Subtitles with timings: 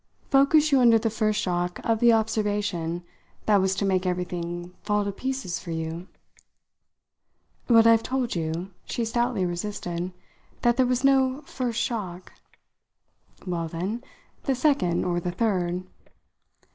[0.31, 3.03] Focus you under the first shock of the observation
[3.45, 6.07] that was to make everything fall to pieces for you."
[7.67, 10.11] "But I've told you," she stoutly resisted,
[10.63, 12.33] "that there was no 'first' shock."
[13.45, 14.03] "Well, then,
[14.45, 15.83] the second or the third."